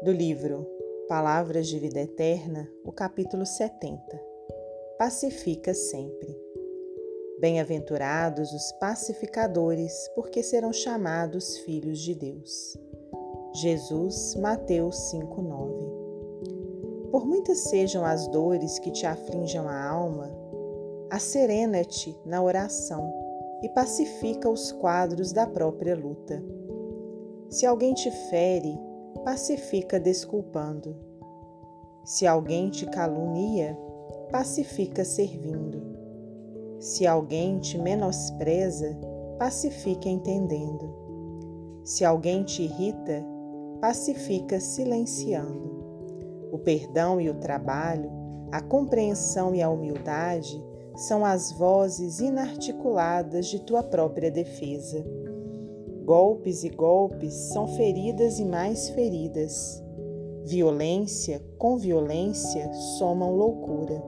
Do 0.00 0.12
livro 0.12 0.64
Palavras 1.08 1.66
de 1.66 1.76
Vida 1.80 2.00
Eterna, 2.00 2.70
o 2.84 2.92
capítulo 2.92 3.44
70. 3.44 4.00
Pacifica 4.96 5.74
sempre. 5.74 6.40
Bem-aventurados 7.40 8.52
os 8.52 8.70
pacificadores, 8.78 9.92
porque 10.14 10.40
serão 10.40 10.72
chamados 10.72 11.58
filhos 11.58 11.98
de 11.98 12.14
Deus. 12.14 12.78
Jesus, 13.54 14.36
Mateus 14.36 14.94
5:9. 15.10 17.10
Por 17.10 17.26
muitas 17.26 17.58
sejam 17.58 18.04
as 18.04 18.28
dores 18.28 18.78
que 18.78 18.92
te 18.92 19.04
aflinjam 19.04 19.68
a 19.68 19.84
alma, 19.84 20.30
acerena-te 21.10 22.16
na 22.24 22.40
oração 22.40 23.12
e 23.64 23.68
pacifica 23.70 24.48
os 24.48 24.70
quadros 24.70 25.32
da 25.32 25.44
própria 25.44 25.96
luta. 25.96 26.40
Se 27.48 27.66
alguém 27.66 27.94
te 27.94 28.12
fere, 28.30 28.78
pacifica 29.18 29.98
desculpando. 29.98 30.96
Se 32.04 32.26
alguém 32.26 32.70
te 32.70 32.86
calunia, 32.86 33.78
pacifica 34.30 35.04
servindo. 35.04 35.82
Se 36.78 37.06
alguém 37.06 37.58
te 37.58 37.76
menospreza, 37.78 38.96
pacifica 39.38 40.08
entendendo. 40.08 40.94
Se 41.84 42.04
alguém 42.04 42.44
te 42.44 42.62
irrita, 42.62 43.24
pacifica 43.80 44.60
silenciando. 44.60 45.78
O 46.52 46.58
perdão 46.58 47.20
e 47.20 47.28
o 47.28 47.34
trabalho, 47.34 48.10
a 48.50 48.60
compreensão 48.60 49.54
e 49.54 49.62
a 49.62 49.68
humildade 49.68 50.62
são 50.96 51.24
as 51.24 51.52
vozes 51.52 52.18
inarticuladas 52.20 53.46
de 53.46 53.60
tua 53.60 53.82
própria 53.82 54.30
defesa. 54.30 55.04
Golpes 56.08 56.64
e 56.64 56.70
golpes 56.70 57.34
são 57.34 57.68
feridas 57.68 58.38
e 58.38 58.44
mais 58.46 58.88
feridas. 58.88 59.84
Violência 60.42 61.38
com 61.58 61.76
violência 61.76 62.72
somam 62.96 63.36
loucura. 63.36 64.02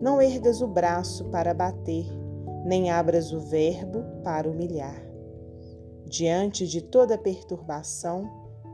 Não 0.00 0.22
ergas 0.22 0.62
o 0.62 0.68
braço 0.68 1.24
para 1.24 1.52
bater, 1.52 2.06
nem 2.64 2.92
abras 2.92 3.32
o 3.32 3.40
verbo 3.40 4.04
para 4.22 4.48
humilhar. 4.48 5.02
Diante 6.06 6.68
de 6.68 6.82
toda 6.82 7.18
perturbação, 7.18 8.30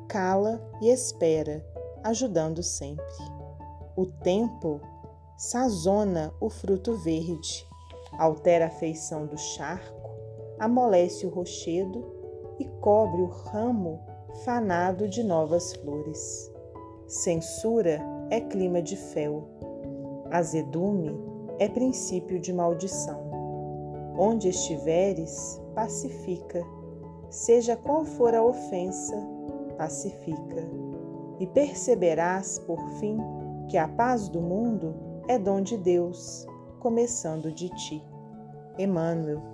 cala 0.06 0.62
e 0.82 0.90
espera, 0.90 1.64
ajudando 2.02 2.62
sempre. 2.62 3.06
O 3.96 4.04
tempo 4.04 4.82
sazona 5.38 6.30
o 6.38 6.50
fruto 6.50 6.92
verde, 6.98 7.66
altera 8.18 8.66
a 8.66 8.70
feição 8.70 9.24
do 9.24 9.38
charco, 9.38 10.10
amolece 10.58 11.24
o 11.24 11.30
rochedo 11.30 12.22
e 12.58 12.64
cobre 12.80 13.22
o 13.22 13.26
ramo 13.26 14.00
fanado 14.44 15.08
de 15.08 15.22
novas 15.22 15.74
flores. 15.76 16.50
Censura 17.06 18.00
é 18.30 18.40
clima 18.40 18.82
de 18.82 18.96
fel, 18.96 19.44
azedume 20.30 21.14
é 21.58 21.68
princípio 21.68 22.40
de 22.40 22.52
maldição. 22.52 23.22
Onde 24.18 24.48
estiveres, 24.48 25.60
pacifica, 25.74 26.64
seja 27.30 27.76
qual 27.76 28.04
for 28.04 28.34
a 28.34 28.42
ofensa, 28.42 29.16
pacifica, 29.76 30.68
e 31.40 31.46
perceberás, 31.46 32.58
por 32.60 32.80
fim, 33.00 33.18
que 33.68 33.76
a 33.76 33.88
paz 33.88 34.28
do 34.28 34.40
mundo 34.40 34.94
é 35.26 35.38
dom 35.38 35.60
de 35.60 35.76
Deus, 35.76 36.46
começando 36.78 37.50
de 37.52 37.68
ti. 37.70 38.04
Emmanuel, 38.78 39.53